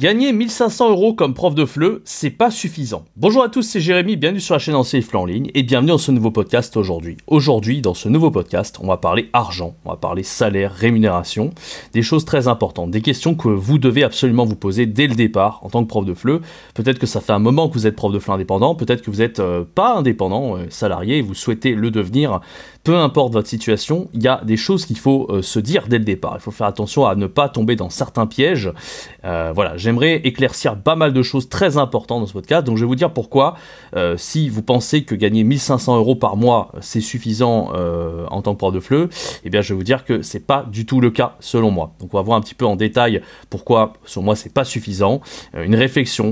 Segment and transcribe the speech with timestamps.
[0.00, 3.04] Gagner 1500 euros comme prof de FLE, c'est pas suffisant.
[3.14, 5.98] Bonjour à tous, c'est Jérémy, bienvenue sur la chaîne FLE en ligne et bienvenue dans
[5.98, 7.18] ce nouveau podcast aujourd'hui.
[7.26, 11.50] Aujourd'hui, dans ce nouveau podcast, on va parler argent, on va parler salaire, rémunération,
[11.92, 15.60] des choses très importantes, des questions que vous devez absolument vous poser dès le départ
[15.62, 16.40] en tant que prof de FLE.
[16.72, 19.10] Peut-être que ça fait un moment que vous êtes prof de FLE indépendant, peut-être que
[19.10, 22.40] vous n'êtes euh, pas indépendant, euh, salarié, et vous souhaitez le devenir.
[22.84, 25.98] Peu importe votre situation, il y a des choses qu'il faut euh, se dire dès
[25.98, 26.34] le départ.
[26.36, 28.72] Il faut faire attention à ne pas tomber dans certains pièges.
[29.22, 32.88] voilà, j'aimerais éclaircir pas mal de choses très importantes dans ce podcast, donc je vais
[32.88, 33.54] vous dire pourquoi.
[33.96, 38.54] Euh, si vous pensez que gagner 1500 euros par mois c'est suffisant euh, en tant
[38.54, 39.08] que prof de FLE,
[39.44, 41.94] eh bien je vais vous dire que c'est pas du tout le cas selon moi.
[42.00, 45.20] Donc on va voir un petit peu en détail pourquoi selon moi c'est pas suffisant.
[45.54, 46.22] Euh, une réflexion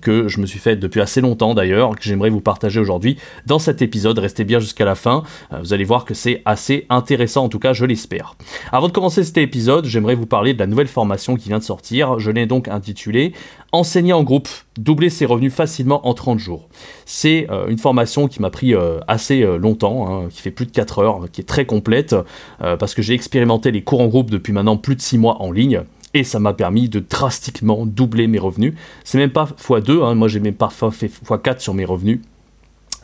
[0.00, 3.16] que je me suis faite depuis assez longtemps d'ailleurs, que j'aimerais vous partager aujourd'hui
[3.46, 4.18] dans cet épisode.
[4.18, 7.72] Restez bien jusqu'à la fin, vous allez voir que c'est assez intéressant en tout cas
[7.72, 8.36] je l'espère.
[8.72, 11.64] Avant de commencer cet épisode, j'aimerais vous parler de la nouvelle formation qui vient de
[11.64, 12.18] sortir.
[12.18, 13.32] Je l'ai donc intitulée
[13.72, 16.68] Enseigner en groupe, doubler ses revenus facilement en 30 jours.
[17.04, 20.66] C'est euh, une formation qui m'a pris euh, assez euh, longtemps, hein, qui fait plus
[20.66, 22.16] de 4 heures, qui est très complète,
[22.58, 25.50] parce que j'ai expérimenté les cours en groupe depuis maintenant plus de 6 mois en
[25.50, 25.82] ligne.
[26.14, 28.72] Et ça m'a permis de drastiquement doubler mes revenus.
[29.04, 32.20] C'est même pas x2, hein, moi j'ai même parfois fait x4 sur mes revenus.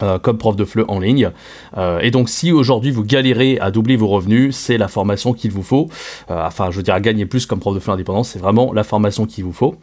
[0.02, 1.30] Euh, comme prof de FLE en ligne.
[1.76, 5.52] Euh, et donc si aujourd'hui vous galérez à doubler vos revenus, c'est la formation qu'il
[5.52, 5.88] vous faut.
[6.30, 8.72] Euh, enfin, je veux dire, à gagner plus comme prof de FLE indépendant, c'est vraiment
[8.72, 9.76] la formation qu'il vous faut.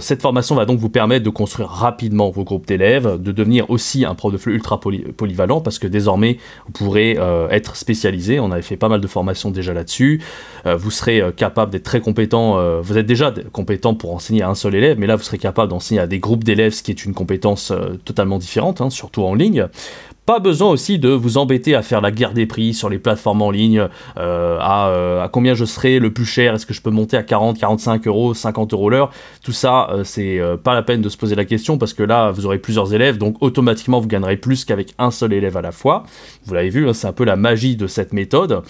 [0.00, 4.04] cette formation va donc vous permettre de construire rapidement vos groupes d'élèves, de devenir aussi
[4.04, 4.78] un prof de FLE ultra
[5.16, 7.18] polyvalent, parce que désormais, vous pourrez
[7.50, 8.38] être spécialisé.
[8.40, 10.22] On avait fait pas mal de formations déjà là-dessus.
[10.64, 12.80] vous serez capable d'être très compétent.
[12.80, 15.70] vous êtes déjà compétent pour enseigner à un seul élève, mais là, vous serez capable
[15.70, 17.72] d'enseigner à des groupes d'élèves, ce qui est une compétence
[18.04, 19.70] totalement différente, hein, surtout en ligne ligne.
[20.26, 23.42] Pas besoin aussi de vous embêter à faire la guerre des prix sur les plateformes
[23.42, 23.88] en ligne, euh,
[24.18, 27.60] euh, à, combien je serai le plus cher, est-ce que je peux monter à 40,
[27.60, 29.12] 45 euros, 50 euros l'heure?
[29.44, 32.32] Tout ça, euh, c'est pas la peine de se poser la question parce que là,
[32.32, 35.70] vous aurez plusieurs élèves, donc automatiquement, vous gagnerez plus qu'avec un seul élève à la
[35.70, 36.02] fois.
[36.44, 38.62] Vous l'avez vu, hein, c'est un peu la magie de cette méthode.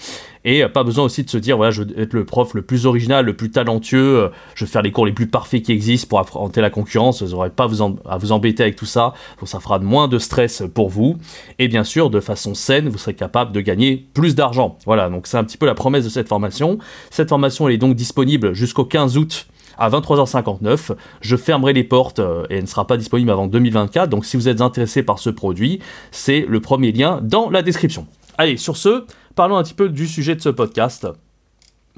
[0.45, 2.85] Et pas besoin aussi de se dire, voilà, je veux être le prof le plus
[2.85, 6.19] original, le plus talentueux, je veux faire les cours les plus parfaits qui existent pour
[6.19, 7.67] affronter la concurrence, vous n'aurez pas
[8.05, 9.13] à vous embêter avec tout ça,
[9.43, 11.17] ça fera moins de stress pour vous.
[11.59, 14.77] Et bien sûr, de façon saine, vous serez capable de gagner plus d'argent.
[14.85, 16.77] Voilà, donc c'est un petit peu la promesse de cette formation.
[17.09, 19.47] Cette formation, elle est donc disponible jusqu'au 15 août
[19.77, 20.91] à 23h59.
[21.21, 24.09] Je fermerai les portes euh, et elle ne sera pas disponible avant 2024.
[24.09, 25.79] Donc si vous êtes intéressé par ce produit,
[26.11, 28.07] c'est le premier lien dans la description.
[28.37, 29.05] Allez, sur ce,
[29.35, 31.07] parlons un petit peu du sujet de ce podcast.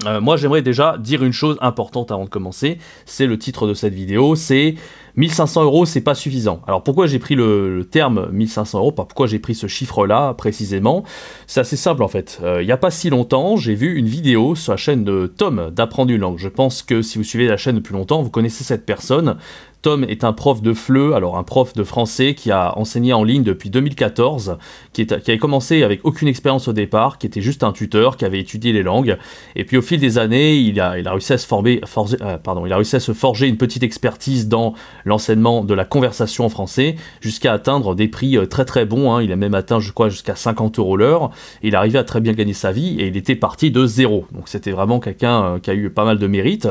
[0.06, 2.78] Euh, moi, j'aimerais déjà dire une chose importante avant de commencer.
[3.04, 4.34] C'est le titre de cette vidéo.
[4.34, 4.76] C'est
[5.20, 6.62] 1500 euros, c'est pas suffisant.
[6.66, 8.90] Alors pourquoi j'ai pris le, terme 1500 euros?
[8.90, 11.04] Pourquoi j'ai pris ce chiffre-là précisément?
[11.46, 12.40] C'est assez simple en fait.
[12.42, 15.26] Euh, il n'y a pas si longtemps, j'ai vu une vidéo sur la chaîne de
[15.26, 16.38] Tom d'apprendre une langue.
[16.38, 19.36] Je pense que si vous suivez la chaîne depuis longtemps, vous connaissez cette personne.
[19.82, 23.24] Tom est un prof de FLE, alors un prof de français qui a enseigné en
[23.24, 24.58] ligne depuis 2014,
[24.92, 28.40] qui, avait commencé avec aucune expérience au départ, qui était juste un tuteur, qui avait
[28.40, 29.16] étudié les langues,
[29.56, 32.72] et puis au fil des années, il a, réussi à se former, euh, pardon, il
[32.72, 34.74] a réussi à se forger une petite expertise dans
[35.10, 39.12] l'enseignement de la conversation en français, jusqu'à atteindre des prix euh, très très bons.
[39.12, 39.22] Hein.
[39.22, 41.30] Il a même atteint, je crois, jusqu'à 50 euros l'heure.
[41.62, 44.26] Il arrivait à très bien gagner sa vie et il était parti de zéro.
[44.32, 46.68] Donc c'était vraiment quelqu'un euh, qui a eu pas mal de mérite.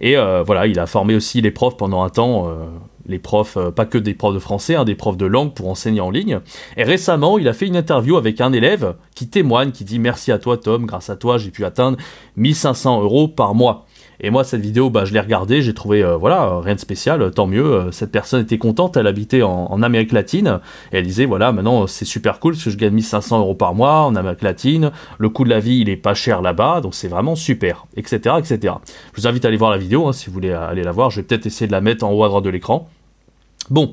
[0.00, 2.66] Et voilà, il a formé aussi les profs pendant un temps euh,
[3.06, 5.68] les profs, euh, pas que des profs de français, hein, des profs de langue pour
[5.68, 6.40] enseigner en ligne.
[6.76, 10.32] Et récemment, il a fait une interview avec un élève qui témoigne, qui dit merci
[10.32, 11.98] à toi Tom, grâce à toi j'ai pu atteindre
[12.36, 13.86] 1500 euros par mois.
[14.20, 17.30] Et moi, cette vidéo, bah, je l'ai regardée, j'ai trouvé, euh, voilà, rien de spécial,
[17.32, 17.64] tant mieux.
[17.64, 20.60] Euh, cette personne était contente, elle habitait en, Amérique latine,
[20.92, 23.74] et elle disait, voilà, maintenant c'est super cool parce que je gagne 1500 euros par
[23.74, 26.94] mois en Amérique latine, le coût de la vie, il est pas cher là-bas, donc
[26.94, 28.74] c'est vraiment super, etc., etc.
[29.12, 31.10] Je vous invite à aller voir la vidéo, hein, si vous voulez aller la voir,
[31.10, 32.88] je vais peut-être essayer de la mettre en haut à droite de l'écran.
[33.68, 33.92] Bon.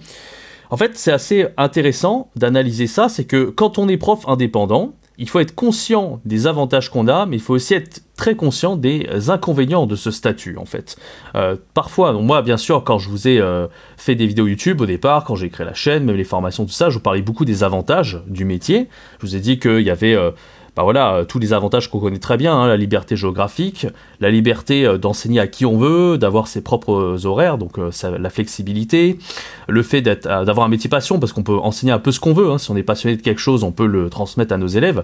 [0.69, 5.29] En fait, c'est assez intéressant d'analyser ça, c'est que quand on est prof indépendant, il
[5.29, 9.29] faut être conscient des avantages qu'on a, mais il faut aussi être très conscient des
[9.29, 10.97] inconvénients de ce statut, en fait.
[11.35, 13.67] Euh, parfois, moi, bien sûr, quand je vous ai euh,
[13.97, 16.71] fait des vidéos YouTube au départ, quand j'ai créé la chaîne, même les formations, tout
[16.71, 18.89] ça, je vous parlais beaucoup des avantages du métier.
[19.19, 20.15] Je vous ai dit qu'il y avait...
[20.15, 20.31] Euh,
[20.75, 23.87] bah voilà, euh, tous les avantages qu'on connaît très bien, hein, la liberté géographique,
[24.21, 29.19] la liberté euh, d'enseigner à qui on veut, d'avoir ses propres horaires, donc la flexibilité,
[29.67, 32.49] le fait d'avoir un métier passion, parce qu'on peut enseigner un peu ce qu'on veut,
[32.51, 32.57] hein.
[32.57, 35.03] si on est passionné de quelque chose, on peut le transmettre à nos élèves,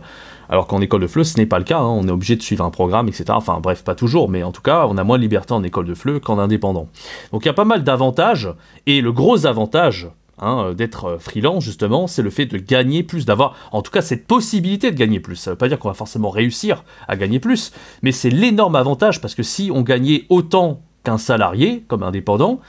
[0.50, 1.88] alors qu'en école de FLE, ce n'est pas le cas, hein.
[1.88, 3.26] on est obligé de suivre un programme, etc.
[3.30, 5.86] Enfin bref, pas toujours, mais en tout cas, on a moins de liberté en école
[5.86, 6.88] de FLE qu'en indépendant.
[7.34, 8.50] Donc il y a pas mal d'avantages,
[8.86, 10.08] et le gros avantage,
[10.40, 13.90] Hein, euh, d'être euh, freelance justement, c'est le fait de gagner plus, d'avoir en tout
[13.90, 15.36] cas cette possibilité de gagner plus.
[15.36, 17.72] Ça ne veut pas dire qu'on va forcément réussir à gagner plus,
[18.04, 22.60] mais c'est l'énorme avantage parce que si on gagnait autant qu'un salarié, comme indépendant,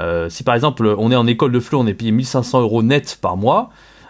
[0.00, 2.82] euh, si par exemple on est en école de flot, on est payé 1500 euros
[2.82, 3.68] net par mois,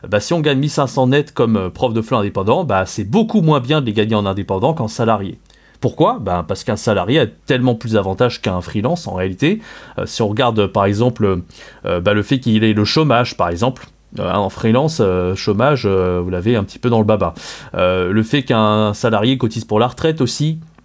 [0.09, 3.59] bah, si on gagne 1500 net comme prof de flot indépendant, bah, c'est beaucoup moins
[3.59, 5.41] bien de les gagner en indépendant qu'en salarié.
[5.81, 6.19] Pourquoi?
[6.21, 9.61] Ben, Parce qu'un salarié a tellement plus d'avantages qu'un freelance en réalité.
[9.99, 11.41] Euh, si on regarde par exemple
[11.85, 13.87] euh, ben, le fait qu'il ait le chômage par exemple,
[14.19, 15.03] euh, en freelance,
[15.35, 17.35] chômage, vous l'avez un petit peu dans le baba.
[17.75, 20.78] le fait qu'un salarié cotise pour la retraite aussi, euh,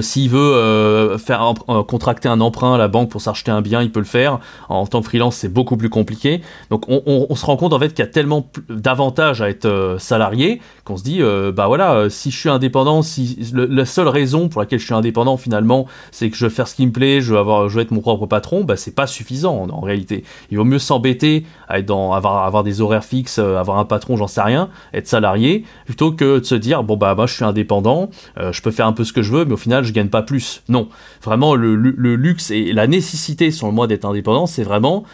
[0.00, 3.82] s'il veut euh, faire euh, contracter un emprunt à la banque pour s'acheter un bien,
[3.82, 4.38] il peut le faire.
[4.68, 6.40] En tant que freelance, c'est beaucoup plus compliqué.
[6.70, 10.60] Donc on, se rend compte en fait qu'il y a tellement d'avantages à être salarié
[10.84, 11.20] qu'on se dit
[11.54, 15.36] bah voilà, si je suis indépendant, si la seule raison pour laquelle je suis indépendant
[15.36, 17.82] finalement, c'est que je veux faire ce qui me plaît, je veux avoir, je veux
[17.82, 20.24] être mon propre patron, bah c'est pas suffisant en, réalité.
[20.50, 24.16] Il vaut mieux s'embêter à être dans, avoir, avoir des horaires fixes, avoir un patron,
[24.16, 27.44] j'en sais rien, être salarié, plutôt que de se dire bon bah moi je suis
[27.44, 30.08] indépendant, je peux faire un peu ce que je veux, mais au final je gagne
[30.08, 30.62] pas plus.
[30.68, 30.88] Non,
[31.22, 35.04] vraiment le, luxe et la nécessité le mois d'être indépendant, c'est vraiment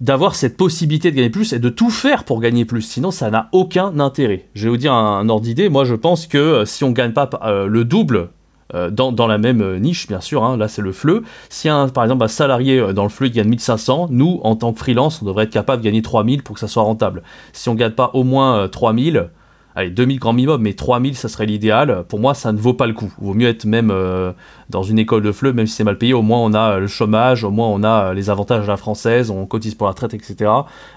[0.00, 2.82] d'avoir cette possibilité de gagner plus et de tout faire pour gagner plus.
[2.82, 4.46] Sinon, ça n'a aucun intérêt.
[4.54, 5.68] Je vais vous dire un, ordre d'idée.
[5.68, 8.30] Moi, je pense que euh, si on gagne pas euh, le double
[8.74, 11.22] euh, dans, la même niche, bien sûr, hein, là c'est le fleu.
[11.50, 14.78] Si un, par exemple un salarié dans le fleu gagne 1500, nous, en tant que
[14.78, 17.22] freelance, on devrait être capable de gagner 3000 pour que ça soit rentable.
[17.52, 19.28] Si on gagne pas au moins 3000,
[19.74, 22.04] allez, 2000 grand minimum, mais 3000, ça serait l'idéal.
[22.08, 23.12] Pour moi, ça ne vaut pas le coup.
[23.20, 24.32] Il vaut mieux être même euh,
[24.68, 26.14] dans une école de fleu, même si c'est mal payé.
[26.14, 29.30] Au moins, on a le chômage, au moins, on a les avantages de la française,
[29.30, 30.50] on cotise pour la retraite, etc.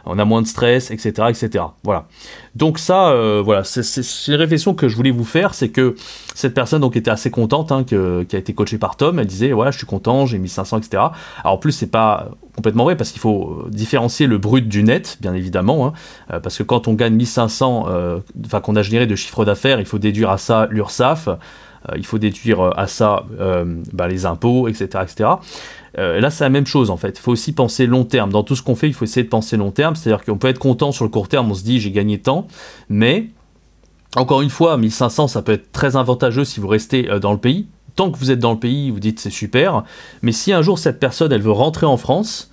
[0.06, 1.66] On a moins de stress, etc., etc.
[1.84, 2.06] Voilà.
[2.56, 5.96] Donc ça, euh, voilà, c'est une réflexion que je voulais vous faire, c'est que
[6.36, 9.18] cette personne donc était assez contente, hein, qui a été coachée par Tom.
[9.20, 11.04] Elle disait, voilà, je suis content, j'ai mis 500, etc.
[11.44, 15.18] Alors en plus, c'est pas complètement vrai parce qu'il faut différencier le brut du net,
[15.20, 15.94] bien évidemment, hein,
[16.32, 19.80] euh, parce que quand on gagne 1500, euh, enfin qu'on a généré de chiffre d'affaires,
[19.80, 21.30] il faut déduire à ça l'URSSAF,
[21.98, 23.26] il faut déduire à ça
[23.92, 25.30] bah, les impôts, etc., etc.
[25.98, 27.18] là, c'est la même chose en fait.
[27.18, 28.32] Il faut aussi penser long terme.
[28.32, 29.96] Dans tout ce qu'on fait, il faut essayer de penser long terme.
[29.96, 32.48] C'est-à-dire qu'on peut être content sur le court terme, on se dit j'ai gagné tant,
[32.90, 33.30] mais
[34.16, 37.40] encore une fois, 1500, ça peut être très avantageux si vous restez euh, dans le
[37.40, 37.68] pays.
[37.96, 39.84] Tant que vous êtes dans le pays, vous dites c'est super.
[40.22, 42.52] Mais si un jour cette personne, elle veut rentrer en France,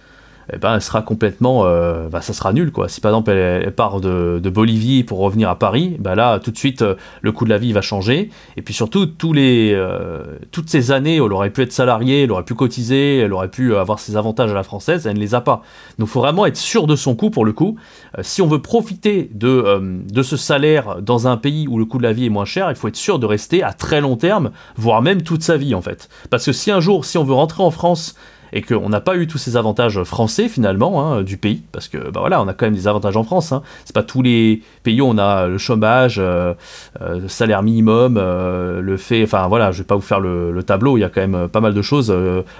[0.52, 1.64] eh ben, elle sera complètement,
[2.10, 2.88] bah, ça sera nul quoi.
[2.88, 6.58] Si par exemple elle, part de, Bolivie pour revenir à Paris, bah là tout de
[6.58, 8.30] suite euh, le coût de la vie va changer.
[8.56, 12.24] Et puis surtout tous les, euh, toutes ces années où elle aurait pu être salariée,
[12.24, 15.20] elle aurait pu cotiser, elle aurait pu avoir ses avantages à la française, elle ne
[15.20, 15.62] les a pas.
[15.98, 17.76] Donc il faut vraiment être sûr de son coût pour le coup.
[18.22, 22.12] si on veut profiter de ce salaire dans un pays où le coût de la
[22.12, 25.02] vie est moins cher, il faut être sûr de rester à très long terme, voire
[25.02, 26.08] même toute sa vie en fait.
[26.30, 28.16] Parce que si un jour, si on veut rentrer en France
[28.52, 31.98] et qu'on n'a pas eu tous ces avantages français finalement hein, du pays, parce que
[32.10, 33.52] bah voilà, on a quand même des avantages en France.
[33.52, 33.62] Hein.
[33.84, 36.54] C'est pas tous les pays où on a le chômage, euh,
[37.00, 40.98] euh salaire minimum, euh, le fait, enfin voilà, je vais pas vous faire le, tableau.
[40.98, 42.14] Il y a quand même pas mal de choses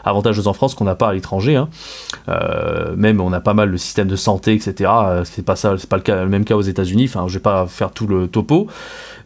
[0.04, 1.56] avantageuses en France qu'on n'a pas à l'étranger.
[1.56, 1.68] Hein.
[2.97, 4.90] même on a pas mal le système de santé, etc.
[5.25, 7.04] C'est pas ça, c'est pas le, cas, le même cas aux États-Unis.
[7.04, 8.68] Enfin, je vais pas faire tout le topo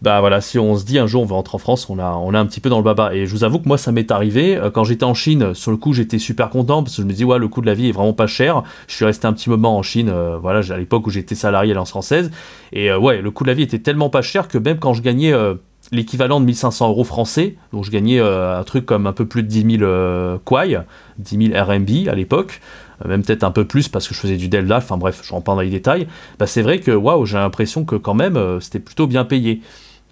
[0.02, 2.12] bah voilà, si on se dit un jour on va rentrer en France, on a,
[2.12, 3.14] on a un petit peu dans le baba.
[3.14, 5.78] Et je vous avoue que moi ça m'est arrivé, quand j'étais en Chine, sur le
[5.78, 7.92] coup j'étais super parce que je me dis ouais le coût de la vie est
[7.92, 8.62] vraiment pas cher.
[8.86, 11.72] Je suis resté un petit moment en Chine, euh, voilà, à l'époque où j'étais salarié
[11.72, 12.30] à l'Alliance française.
[12.72, 14.94] Et euh, ouais, le coût de la vie était tellement pas cher que même quand
[14.94, 15.32] je gagnais
[15.90, 19.48] l'équivalent de 1500 euros français, donc je gagnais un truc comme un peu plus de
[19.48, 20.80] 10 000 kwai,
[21.18, 22.60] 10 000 RMB à l'époque,
[23.04, 25.44] même peut-être un peu plus parce que je faisais du Delta, enfin bref, je rentre
[25.44, 26.06] pas dans les détails,
[26.38, 29.60] bah c'est vrai que waouh, j'ai l'impression que quand même c'était plutôt bien payé.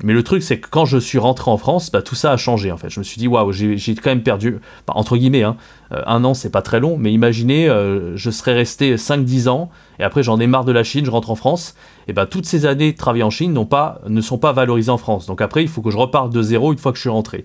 [0.03, 2.37] Mais le truc, c'est que quand je suis rentré en France, bah, tout ça a
[2.37, 2.91] changé en fait.
[2.91, 5.57] Je me suis dit, waouh, j'ai quand même perdu, entre guillemets, hein,
[5.93, 9.71] euh, un an, c'est pas très long, mais imaginez, euh, je serais resté 5-10 ans,
[9.99, 11.75] et après j'en ai marre de la Chine, je rentre en France,
[12.09, 14.99] et bah toutes ces années de travail en Chine pas, ne sont pas valorisées en
[14.99, 15.27] France.
[15.27, 17.45] Donc après, il faut que je reparte de zéro une fois que je suis rentré.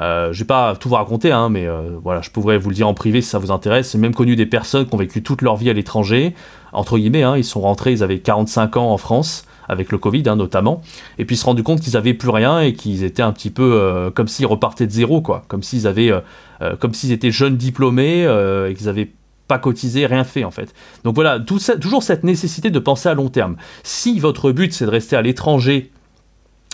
[0.00, 1.66] Euh, je vais pas tout vous raconter, hein, mais
[2.02, 3.92] voilà, je pourrais vous le dire en privé si ça vous intéresse.
[3.92, 6.34] J'ai même connu des personnes qui ont vécu toute leur vie à l'étranger,
[6.72, 10.24] entre guillemets, hein, ils sont rentrés, ils avaient 45 ans en France avec le Covid
[10.26, 10.82] hein, notamment,
[11.18, 13.74] et puis se rendu compte qu'ils avaient plus rien et qu'ils étaient un petit peu
[13.74, 16.20] euh, comme s'ils repartaient de zéro, quoi, comme s'ils avaient, euh,
[16.62, 18.22] euh, comme s'ils étaient jeunes diplômés
[18.68, 19.10] et qu'ils avaient
[19.46, 20.74] pas cotisé, rien fait en fait.
[21.04, 23.56] Donc voilà, toujours cette nécessité de penser à long terme.
[23.82, 25.90] Si votre but c'est de rester à l'étranger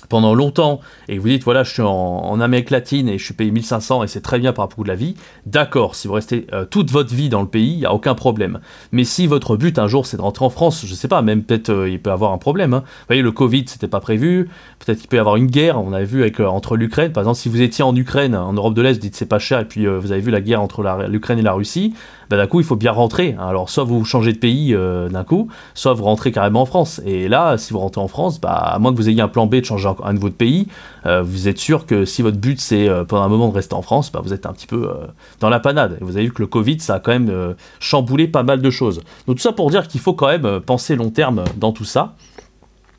[0.09, 3.51] pendant longtemps et vous dites voilà je suis en, Amérique latine et je suis payé
[3.51, 5.15] 1500 et c'est très bien par rapport à la vie,
[5.47, 8.15] d'accord, si vous restez euh, toute votre vie dans le pays, il n'y a aucun
[8.15, 8.61] problème.
[8.93, 11.43] Mais si votre but un jour c'est de rentrer en France, je sais pas, même
[11.43, 12.75] peut-être euh, il peut avoir un problème.
[12.75, 12.83] Hein.
[12.85, 15.93] Vous voyez, le Covid c'était pas prévu, peut-être qu'il peut y avoir une guerre, on
[15.93, 18.75] avait vu avec, euh, entre l'Ukraine, par exemple si vous étiez en Ukraine, en Europe
[18.75, 20.83] de l'Est, vous dites c'est pas cher et puis vous avez vu la guerre entre
[21.09, 21.95] l'Ukraine et la Russie,
[22.31, 23.37] bah, d'un coup il faut bien rentrer.
[23.39, 27.01] Alors soit vous changez de pays d'un coup, soit vous rentrez carrément en France.
[27.05, 29.47] Et là, si vous rentrez en France, bah, à moins que vous ayez un plan
[29.47, 30.69] B de changer un nouveau pays,
[31.07, 33.75] euh, vous êtes sûr que si votre but c'est euh, pendant un moment de rester
[33.75, 35.07] en France, bah, vous êtes un petit peu euh,
[35.41, 35.99] dans la panade.
[36.01, 38.71] Et vous avez vu que le Covid, ça a quand même chamboulé pas mal de
[38.71, 39.01] choses.
[39.27, 42.15] Donc tout ça pour dire qu'il faut quand même penser long terme dans tout ça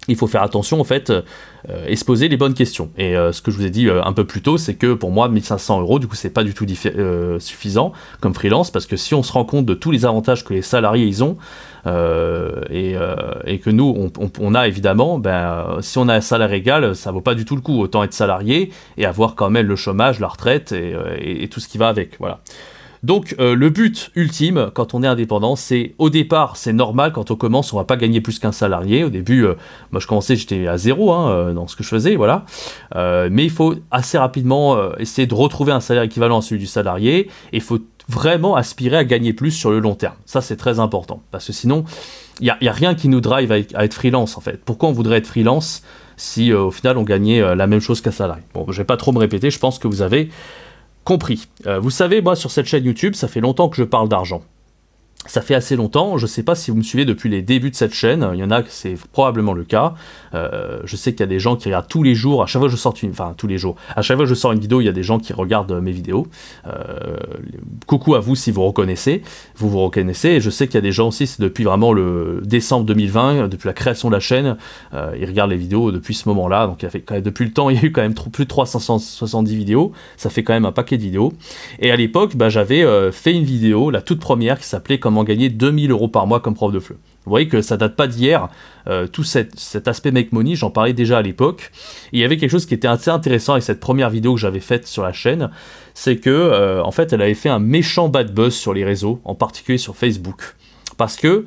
[0.08, 1.12] il faut faire attention en fait
[1.88, 2.92] et se poser les bonnes questions.
[2.98, 5.30] Et ce que je vous ai dit un peu plus tôt, c'est que pour moi
[5.30, 6.66] 1500 euros, du coup c'est pas du tout
[7.40, 10.54] suffisant comme freelance parce que si on se rend compte de tous les avantages que
[10.54, 11.38] les salariés ils ont,
[11.88, 16.96] euh, euh, et, que nous, on, a évidemment, ben, si on a un salaire égal,
[16.96, 17.80] ça vaut pas du tout le coup.
[17.80, 21.68] Autant être salarié et avoir quand même le chômage, la retraite et, euh, tout ce
[21.68, 22.18] qui va avec.
[22.20, 22.40] Voilà.
[23.06, 27.36] Donc le but ultime quand on est indépendant, c'est au départ, c'est normal quand on
[27.36, 29.04] commence, on va pas gagner plus qu'un salarié.
[29.04, 29.46] Au début,
[29.92, 32.46] moi je commençais, j'étais à zéro hein, dans ce que je faisais, voilà.
[32.96, 37.30] mais il faut assez rapidement essayer de retrouver un salaire équivalent à celui du salarié.
[37.54, 40.16] Et il faut vraiment aspirer à gagner plus sur le long terme.
[40.26, 41.22] Ça, c'est très important.
[41.32, 41.86] Parce que sinon,
[42.40, 44.62] il n'y a, rien qui nous drive à, être freelance, en fait.
[44.64, 45.84] Pourquoi on voudrait être freelance
[46.18, 48.44] si, euh, au final, on gagnait euh, la même chose qu'un salarié?
[48.54, 50.30] Bon, je vais pas trop me répéter, je pense que vous avez
[51.06, 51.48] compris.
[51.66, 54.42] Euh, vous savez, moi, sur cette chaîne YouTube, ça fait longtemps que je parle d'argent.
[55.28, 57.72] Ça fait assez longtemps, je ne sais pas si vous me suivez depuis les débuts
[57.72, 59.96] de cette chaîne, il y en a, c'est probablement le cas.
[60.36, 62.60] Euh, je sais qu'il y a des gens qui regardent tous les jours, à chaque
[62.60, 64.52] fois que je sors une, enfin tous les jours, à chaque fois que je sors
[64.52, 66.28] une vidéo, il y a des gens qui regardent mes vidéos.
[66.68, 67.18] Euh,
[67.88, 69.24] coucou à vous si vous reconnaissez,
[69.56, 71.92] vous vous reconnaissez, et je sais qu'il y a des gens aussi, c'est depuis vraiment
[71.92, 74.58] le décembre 2020, depuis la création de la chaîne,
[74.94, 77.70] euh, ils regardent les vidéos depuis ce moment-là, donc il a fait, depuis le temps,
[77.72, 80.72] il y a eu quand même plus de 370 vidéos, ça fait quand même un
[80.72, 81.34] paquet de vidéos.
[81.80, 85.50] Et à l'époque, bah, j'avais fait une vidéo, la toute première, qui s'appelait Comment gagner
[85.50, 86.98] 2000 euros par mois comme prof de FLE.
[87.26, 88.50] Vous voyez que ça date pas d'hier,
[88.88, 91.72] euh, tout cet, aspect make money, j'en parlais déjà à l'époque.
[92.12, 94.60] Il y avait quelque chose qui était assez intéressant avec cette première vidéo que j'avais
[94.60, 95.50] faite sur la chaîne,
[95.96, 99.22] c'est que euh, en fait elle avait fait un méchant bad buzz sur les réseaux,
[99.24, 100.56] en particulier sur Facebook.
[100.98, 101.46] Parce que,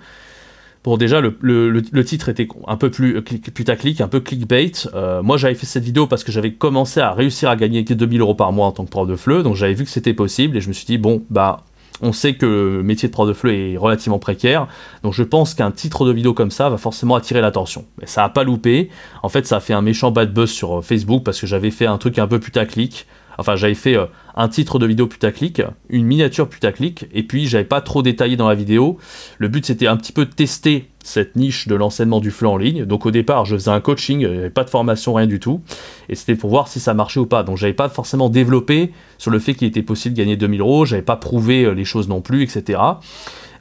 [0.82, 4.72] bon déjà le, titre était un peu plus putaclic, un peu clickbait.
[4.94, 8.20] Euh, moi j'avais fait cette vidéo parce que j'avais commencé à réussir à gagner 2000
[8.20, 10.56] euros par mois en tant que prof de FLE, donc j'avais vu que c'était possible
[10.56, 11.62] et je me suis dit bon bah
[12.00, 14.66] on sait que le métier de prof de FLE est relativement précaire,
[15.02, 17.84] donc je pense qu'un titre de vidéo comme ça va forcément attirer l'attention.
[18.00, 18.90] Mais ça a pas loupé.
[19.22, 21.70] En fait, ça a fait un méchant bad buzz sur euh, Facebook parce que j'avais
[21.70, 23.06] fait un truc un peu putaclic.
[23.38, 27.64] Enfin, j'avais fait euh, un titre de vidéo putaclic, une miniature putaclic, et puis j'avais
[27.64, 28.98] pas trop détaillé dans la vidéo.
[29.38, 32.56] Le but c'était un petit peu de tester cette niche de l'enseignement du flux en
[32.56, 32.84] ligne.
[32.84, 35.62] Donc au départ, je faisais un coaching, avait pas de formation, rien du tout,
[36.08, 37.44] et c'était pour voir si ça marchait ou pas.
[37.44, 40.84] Donc j'avais pas forcément développé sur le fait qu'il était possible de gagner 2000 euros,
[40.84, 42.80] j'avais pas prouvé euh, les choses non plus, etc.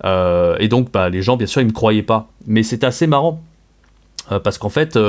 [0.06, 2.30] Euh, et donc bah, les gens, bien sûr, ils me croyaient pas.
[2.48, 3.44] Mais c'est assez marrant
[4.44, 5.00] parce qu'en fait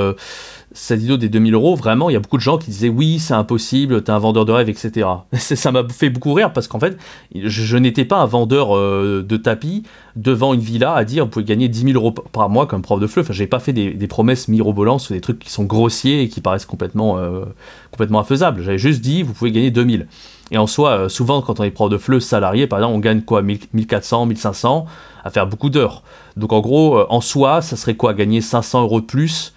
[0.73, 3.19] cette vidéo des 2000 euros, vraiment, il y a beaucoup de gens qui disaient oui,
[3.19, 5.09] c'est impossible, t'es un vendeur de rêve, etc.
[5.33, 6.99] Ça m'a fait beaucoup rire parce qu'en fait,
[7.35, 9.85] je, n'étais pas un vendeur euh, de tapis
[10.17, 13.01] devant une villa à dire vous pouvez gagner 10 000 euros par mois comme prof
[13.01, 13.23] de fleu.
[13.23, 16.41] Enfin, j'ai pas fait des, promesses mirobolantes ou des trucs qui sont grossiers et qui
[16.41, 17.45] paraissent complètement, euh,
[17.91, 18.63] complètement infaisables.
[18.63, 20.07] J'avais juste dit vous pouvez gagner 2000.
[20.51, 23.01] Et en soi, euh, souvent, quand on est prof de fleu salarié, par exemple, on
[23.01, 24.87] gagne quoi 1400, 1500
[25.25, 26.03] à faire beaucoup d'heures.
[26.37, 29.55] Donc en gros, en soi, ça serait quoi Gagner 500 euros de plus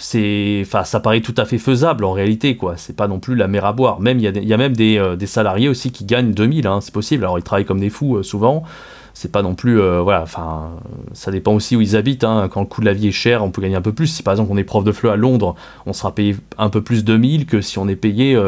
[0.00, 2.76] enfin, ça paraît tout à fait faisable en réalité, quoi.
[2.76, 4.00] C'est pas non plus la mer à boire.
[4.00, 7.24] Même il y, a même euh, des, salariés aussi qui gagnent 2000, hein, c'est possible.
[7.24, 8.62] Alors ils travaillent comme des fous euh, souvent.
[9.12, 10.22] C'est pas non plus, euh, voilà.
[10.22, 10.70] Enfin,
[11.12, 12.24] ça dépend aussi où ils habitent.
[12.24, 12.48] Hein.
[12.50, 14.06] Quand le coût de la vie est cher, on peut gagner un peu plus.
[14.06, 15.54] Si par exemple on est prof de fleu à Londres,
[15.84, 18.40] on sera payé un peu plus de 2000 que si on est payé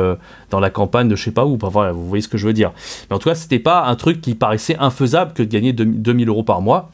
[0.50, 1.58] dans la campagne de je sais pas où.
[1.60, 2.72] voilà, vous voyez ce que je veux dire.
[3.10, 6.28] Mais en tout cas, c'était pas un truc qui paraissait infaisable que de gagner 2000
[6.28, 6.90] euros par mois.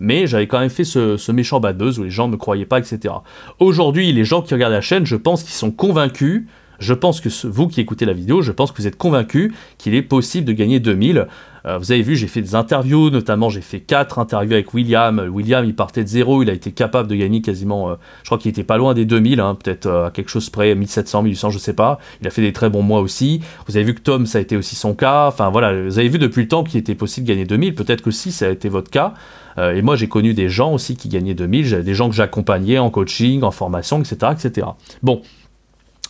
[0.00, 2.66] Mais j'avais quand même fait ce, méchant bad buzz où les gens ne me croyaient
[2.66, 3.14] pas, etc.
[3.58, 6.44] Aujourd'hui, les gens qui regardent la chaîne, je pense qu'ils sont convaincus.
[6.80, 9.94] Je pense que vous qui écoutez la vidéo, je pense que vous êtes convaincus qu'il
[9.94, 11.28] est possible de gagner 2000.
[11.66, 15.18] Euh, vous avez vu, j'ai fait des interviews, notamment j'ai fait 4 interviews avec William.
[15.32, 18.38] William, il partait de zéro, il a été capable de gagner quasiment, euh, je crois
[18.38, 21.50] qu'il était pas loin des 2000, hein, peut-être euh, à quelque chose près, 1700, 1800,
[21.50, 21.98] je sais pas.
[22.20, 23.40] Il a fait des très bons mois aussi.
[23.66, 25.28] Vous avez vu que Tom, ça a été aussi son cas.
[25.28, 27.74] Enfin voilà, vous avez vu depuis le temps qu'il était possible de gagner 2000.
[27.74, 29.14] Peut-être que si ça a été votre cas.
[29.58, 32.14] Euh, et moi, j'ai connu des gens aussi qui gagnaient 2000, j'avais des gens que
[32.14, 34.32] j'accompagnais en coaching, en formation, etc.
[34.32, 34.66] etc.
[35.02, 35.22] Bon,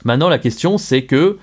[0.05, 1.39] maintenant la question c'est que,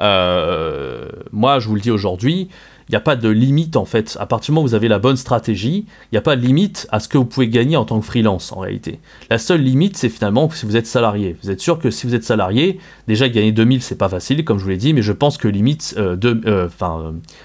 [0.00, 2.48] euh, moi je vous le dis aujourd'hui,
[2.88, 4.16] il n'y a pas de limite en fait.
[4.20, 6.42] À partir du moment où vous avez la bonne stratégie, il n'y a pas de
[6.42, 9.00] limite à ce que vous pouvez gagner en tant que freelance en réalité.
[9.30, 11.36] La seule limite, c'est finalement si vous êtes salarié.
[11.42, 12.78] Vous êtes sûr que si vous êtes salarié,
[13.08, 15.48] déjà gagner 2000, c'est pas facile, comme je vous l'ai dit, mais je pense que
[15.48, 16.68] limite, euh,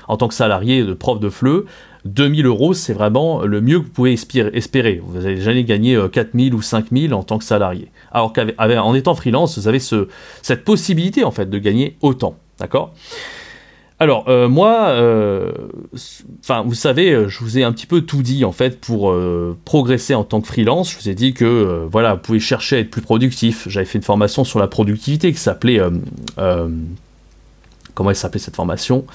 [0.07, 1.63] en tant que salarié de prof de FLE,
[2.07, 5.01] 2000 euros, c'est vraiment le mieux que vous pouvez espérer.
[5.03, 7.91] Vous n'allez jamais gagner 4000 ou 5000 en tant que salarié.
[8.11, 10.07] Alors qu'en étant freelance, vous avez ce,
[10.41, 12.35] cette possibilité en fait de gagner autant.
[12.59, 12.93] D'accord?
[13.99, 15.51] Alors euh, moi, euh,
[16.41, 19.13] enfin vous savez, euh, je vous ai un petit peu tout dit en fait pour
[19.65, 20.91] progresser en tant que freelance.
[20.91, 23.67] Je vous ai dit que voilà, vous pouvez chercher à être plus productif.
[23.67, 25.81] J'avais fait une formation sur la productivité qui s'appelait
[27.95, 29.05] comment elle s'appelait cette formation?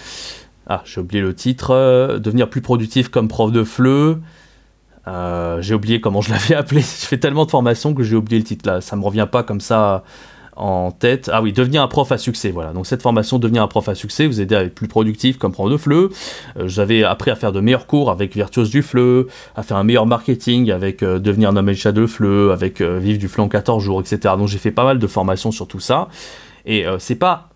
[0.67, 2.19] Ah, j'ai oublié le titre.
[2.19, 4.19] devenir plus productif comme prof de FLE.
[5.61, 6.81] j'ai oublié comment je l'avais appelé.
[6.81, 8.81] je fais tellement de formations que j'ai oublié le titre là.
[8.81, 10.05] Ça me revient pas comme ça
[10.57, 11.31] en tête.
[11.33, 12.51] Ah oui, devenir un prof à succès.
[12.51, 12.73] Voilà.
[12.73, 15.53] Donc cette formation, devenir un prof à succès, vous aider à être plus productif comme
[15.53, 15.93] prof de FLE.
[15.95, 16.09] Euh,
[16.67, 19.27] J'avais appris à faire de meilleurs cours avec Virtuose du FLE,
[19.57, 23.19] à faire un meilleur marketing avec euh, devenir un chat de FLE, avec euh, vivre
[23.19, 24.35] du FLE en 14 jours, etc.
[24.37, 26.09] Donc j'ai fait pas mal de formations sur tout ça.
[26.65, 27.49] Et c'est pas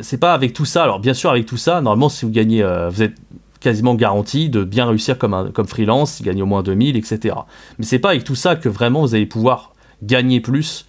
[0.00, 0.82] c'est pas avec tout ça.
[0.82, 3.16] Alors bien sûr avec tout ça, normalement si vous gagnez, vous êtes
[3.60, 7.34] quasiment garanti de bien réussir comme, freelance, gagner au moins 2000, etc.
[7.78, 10.86] Mais c'est pas avec tout ça que vraiment vous allez pouvoir gagner plus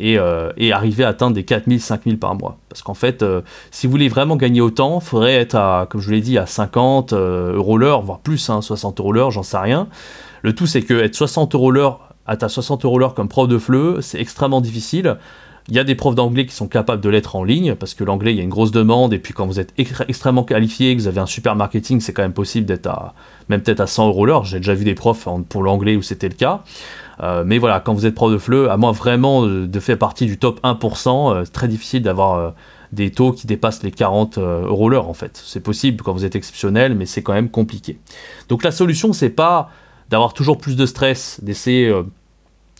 [0.00, 2.58] euh, et, arriver à atteindre des 4000, 5000 par mois.
[2.68, 6.00] Parce qu'en fait, euh, si vous voulez vraiment gagner autant, il faudrait être à, comme
[6.00, 9.30] je vous l'ai dit, à 50 euh, euros l'heure, voire plus, 60 hein, euros l'heure,
[9.30, 9.88] j'en sais rien.
[10.42, 13.58] Le tout, c'est que être 60 euros l'heure, à 60 euros l'heure comme prof de
[13.58, 15.16] FLE, c'est extrêmement difficile.
[15.70, 18.02] Il y a des profs d'anglais qui sont capables de l'être en ligne, parce que
[18.02, 21.02] l'anglais, il y a une grosse demande, et puis quand vous êtes extrêmement qualifié, que
[21.02, 23.14] vous avez un super marketing, c'est quand même possible d'être à,
[23.50, 24.44] même peut-être à 100 euros l'heure.
[24.44, 26.62] J'ai déjà vu des profs pour l'anglais où c'était le cas.
[27.20, 30.24] Euh, mais voilà, quand vous êtes prof de FLE, à moins vraiment de, faire partie
[30.24, 32.50] du top 1%, euh, c'est très difficile d'avoir euh,
[32.92, 35.40] des taux qui dépassent les 40 euros l'heure en fait.
[35.44, 37.98] C'est possible quand vous êtes exceptionnel, mais c'est quand même compliqué.
[38.48, 39.70] Donc la solution, c'est pas
[40.08, 41.92] d'avoir toujours plus de stress, d'essayer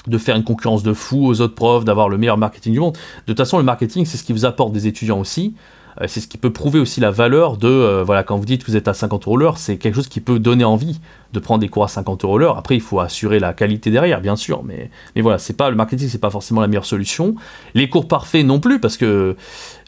[0.09, 2.95] de faire une concurrence de fou aux autres profs, d'avoir le meilleur marketing du monde.
[2.95, 5.55] De toute façon, le marketing, c'est ce qui vous apporte des étudiants aussi.
[6.01, 8.65] Euh, c'est ce qui peut prouver aussi la valeur de, euh, voilà, quand vous dites
[8.65, 11.01] que vous êtes à 50 euros l'heure, c'est quelque chose qui peut donner envie
[11.33, 12.57] de prendre des cours à 50 euros l'heure.
[12.57, 15.77] Après, il faut assurer la qualité derrière, bien sûr, mais, mais voilà, c'est pas le
[15.77, 17.35] marketing, c'est pas forcément la meilleure solution.
[17.75, 19.37] Les cours parfaits non plus, parce que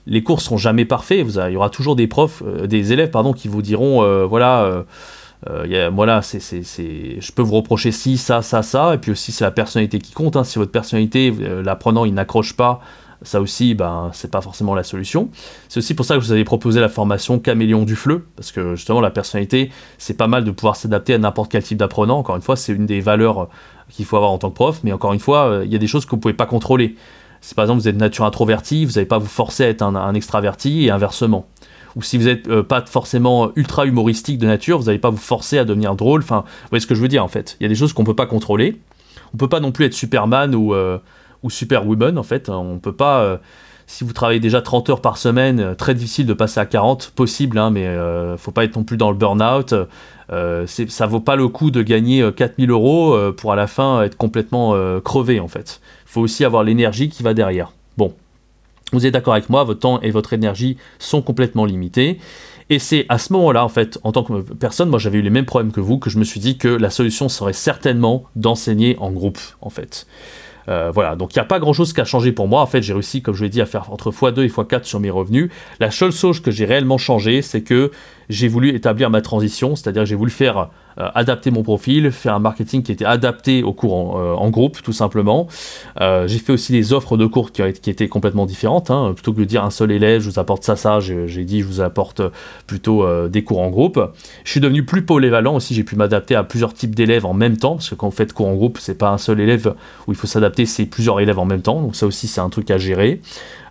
[0.07, 1.25] les cours seront jamais parfaits.
[1.25, 4.85] Vous il y aura toujours des profs, euh, des élèves, pardon, qui vous diront, voilà.
[5.93, 9.51] Voilà, c'est, je peux vous reprocher ci, ça, ça, ça, et puis aussi c'est la
[9.51, 10.37] personnalité qui compte.
[10.37, 10.45] Hein.
[10.45, 12.81] Si votre personnalité, l'apprenant, il n'accroche pas
[13.23, 15.29] ça aussi, ben, c'est pas forcément la solution.
[15.69, 18.75] C'est aussi pour ça que vous avais proposé la formation Caméléon du FLE, parce que
[18.77, 22.19] justement, la personnalité, c'est pas mal de pouvoir s'adapter à n'importe quel type d'apprenant.
[22.19, 23.49] Encore une fois, c'est une des valeurs
[23.91, 25.79] qu'il faut avoir en tant que prof, mais encore une fois, euh, il y a
[25.79, 26.97] des choses que vous pouvez pas contrôler.
[27.43, 30.15] Si par exemple vous êtes nature introvertie, vous n'allez pas vous forcer à être un,
[30.15, 31.47] extraverti et inversement.
[31.97, 35.17] Ou si vous n'êtes euh, pas forcément ultra humoristique de nature, vous n'allez pas vous
[35.17, 36.23] forcer à devenir drôle.
[36.23, 37.57] Enfin, vous voyez ce que je veux dire en fait.
[37.61, 38.81] Il y a des choses qu'on peut pas contrôler.
[39.35, 40.99] On peut pas non plus être Superman ou, euh,
[41.49, 42.49] Superwoman en fait.
[42.49, 43.21] On peut pas.
[43.21, 43.37] Euh,
[43.87, 47.59] si vous travaillez déjà 30 heures par semaine, très difficile de passer à 40, possible,
[47.59, 49.75] hein, mais euh, faut pas être non plus dans le burn-out.
[50.31, 54.17] Euh, ça vaut pas le coup de gagner 4000 euros pour à la fin être
[54.17, 55.81] complètement crevé en fait.
[56.07, 57.73] Il faut aussi avoir l'énergie qui va derrière.
[58.93, 62.19] Vous êtes d'accord avec moi, votre temps et votre énergie sont complètement limités.
[62.71, 65.31] Et c'est à ce moment-là, en fait, en tant que personne, moi j'avais eu les
[65.31, 68.97] mêmes problèmes que vous, que je me suis dit que la solution serait certainement d'enseigner
[69.01, 70.07] en groupe, en fait.
[70.69, 72.61] Euh, voilà, donc il n'y a pas grand chose qui a changé pour moi.
[72.61, 75.01] En fait, j'ai réussi, comme je l'ai dit, à faire entre x2 et x4 sur
[75.01, 75.51] mes revenus.
[75.81, 77.91] La seule chose que j'ai réellement changé, c'est que
[78.29, 80.71] j'ai voulu établir ma transition, c'est-à-dire que j'ai voulu faire
[81.15, 84.93] adapter mon profil, faire un marketing qui était adapté au cours en, euh, groupe, tout
[84.93, 85.47] simplement.
[86.01, 88.91] Euh, j'ai fait aussi des offres de cours qui, étaient complètement différentes.
[88.91, 89.13] Hein.
[89.15, 91.67] Plutôt que de dire un seul élève, je vous apporte ça, ça, j'ai dit je
[91.67, 92.23] vous apporte
[92.67, 94.01] plutôt des cours en groupe.
[94.45, 97.57] Je suis devenu plus polyvalent aussi, j'ai pu m'adapter à plusieurs types d'élèves en même
[97.57, 99.75] temps, parce que quand vous faites cours en groupe, c'est pas un seul élève
[100.07, 101.81] où il faut s'adapter, c'est plusieurs élèves en même temps.
[101.81, 103.21] Donc ça aussi, c'est un truc à gérer.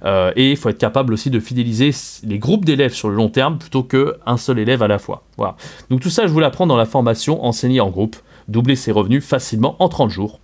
[0.05, 1.91] Euh, et il faut être capable aussi de fidéliser
[2.23, 5.23] les groupes d'élèves sur le long terme plutôt qu'un seul élève à la fois.
[5.37, 5.55] Voilà.
[5.89, 8.15] Donc tout ça, je vous l'apprends dans la formation Enseigner en groupe,
[8.47, 10.39] doubler ses revenus facilement en 30 jours.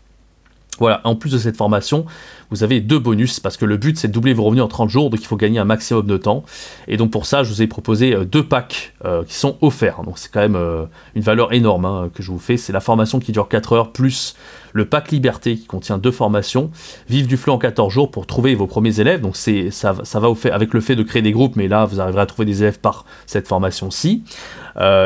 [0.79, 2.05] Voilà, en plus de cette formation,
[2.51, 4.89] vous avez deux bonus parce que le but c'est de doubler vos revenus en 30
[4.89, 6.43] jours, donc il faut gagner un maximum de temps.
[6.87, 10.03] Et donc pour ça, je vous ai proposé euh, deux packs euh, qui sont offerts.
[10.03, 12.57] Donc c'est quand même euh, une valeur énorme hein, que je vous fais.
[12.57, 14.35] C'est la formation qui dure 4 heures plus
[14.73, 16.69] le pack Liberté qui contient deux formations.
[17.07, 19.21] Vive du flux en 14 jours pour trouver vos premiers élèves.
[19.21, 22.21] Donc c'est ça, va avec le fait de créer des groupes, mais là vous arriverez
[22.21, 24.23] à trouver des élèves par cette formation-ci.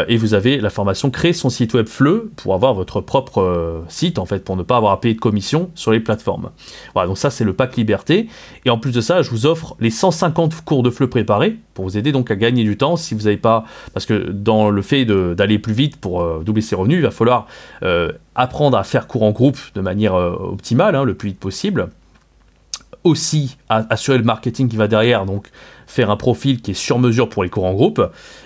[0.08, 4.18] et vous avez la formation créer son site web FLE pour avoir votre propre site
[4.18, 6.50] en fait, pour ne pas avoir à payer de commission sur les plateformes.
[6.96, 8.28] Voilà, donc ça c'est le pack liberté.
[8.66, 11.86] Et en plus de ça, je vous offre les 150 cours de FLE préparés pour
[11.86, 12.96] vous aider donc à gagner du temps.
[12.96, 16.76] Si vous n'avez pas, parce que dans le fait d'aller plus vite pour doubler ses
[16.76, 17.48] revenus, il va falloir
[18.36, 21.90] apprendre à faire cours en groupe de manière optimale, hein, le plus vite possible
[23.04, 25.48] aussi assurer le marketing qui va derrière, donc
[25.90, 28.00] faire un profil qui est sur mesure pour les cours en groupe.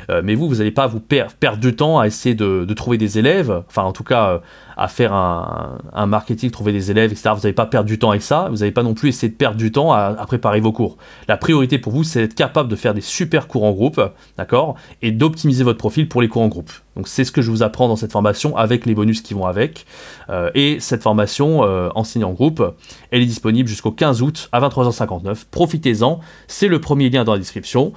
[0.10, 3.20] Euh, mais vous, vous n'allez pas vous perdre du temps à essayer de, trouver des
[3.20, 4.40] élèves, enfin en tout cas euh,
[4.78, 7.32] à faire un, marketing, trouver des élèves, etc.
[7.36, 9.38] Vous n'allez pas perdre du temps avec ça, vous n'allez pas non plus essayer de
[9.38, 10.98] perdre du temps à, préparer vos cours.
[11.28, 14.02] La priorité pour vous, c'est d'être capable de faire des super cours en groupe,
[14.38, 16.72] d'accord, et d'optimiser votre profil pour les cours en groupe.
[16.96, 19.46] Donc c'est ce que je vous apprends dans cette formation avec les bonus qui vont
[19.46, 19.86] avec.
[20.30, 22.64] Euh, et cette formation euh, enseignée en groupe,
[23.12, 25.46] elle est disponible jusqu'au 15 août à 23h59.
[25.50, 27.94] Profitez-en, c'est le premier lien dans description.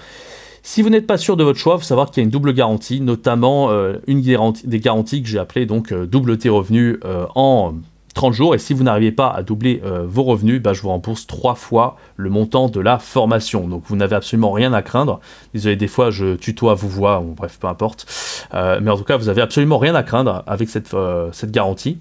[0.66, 2.30] Si vous n'êtes pas sûr de votre choix, il faut savoir qu'il y a une
[2.30, 6.98] double garantie, notamment euh, une des garanties que j'ai appelée donc euh, double tes revenus
[7.04, 7.74] euh, en
[8.14, 8.52] 30 jours.
[8.52, 11.96] Et si vous n'arrivez pas à doubler vos revenus, bah, je vous rembourse trois fois
[12.16, 13.68] le montant de la formation.
[13.68, 15.20] Donc vous n'avez absolument rien à craindre.
[15.54, 18.06] Désolé, des fois je tutoie, vous vois, bref, peu importe.
[18.52, 20.96] mais en tout cas, vous n'avez absolument rien à craindre avec cette,
[21.32, 21.98] cette garantie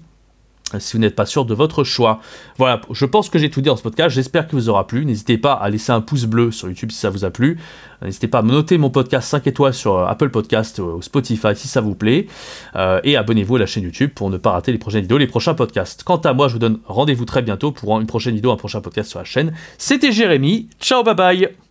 [0.78, 2.20] si vous n'êtes pas sûr de votre choix.
[2.58, 5.04] Voilà, je pense que j'ai tout dit dans ce podcast, j'espère qu'il vous aura plu.
[5.04, 7.58] N'hésitez pas à laisser un pouce bleu sur YouTube si ça vous a plu.
[8.02, 11.68] N'hésitez pas à noter mon podcast 5 étoiles sur euh, Apple Podcast ou Spotify si
[11.68, 12.26] ça vous plaît.
[12.74, 15.26] Euh, et abonnez-vous à la chaîne YouTube pour ne pas rater les prochaines vidéos, les
[15.26, 16.02] prochains podcasts.
[16.02, 18.80] Quant à moi, je vous donne rendez-vous très bientôt pour une prochaine vidéo, un prochain
[18.80, 19.54] podcast sur la chaîne.
[19.78, 21.65] C'était Jérémy, ciao bye bye